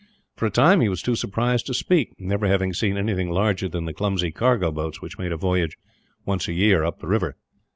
For 0.35 0.47
a 0.47 0.49
time 0.49 0.81
he 0.81 0.89
was 0.89 1.03
too 1.03 1.15
surprised 1.15 1.67
to 1.67 1.75
speak, 1.75 2.15
never 2.19 2.47
having 2.47 2.73
seen 2.73 2.97
anything 2.97 3.29
larger 3.29 3.69
than 3.69 3.85
the 3.85 3.93
clumsy 3.93 4.31
cargo 4.31 4.71
boats 4.71 4.99
which 4.99 5.19
made 5.19 5.31
a 5.31 5.37
voyage, 5.37 5.77
once 6.25 6.47
a 6.47 6.53
year, 6.53 6.83
up 6.83 7.01
the 7.01 7.07
river. 7.07 7.37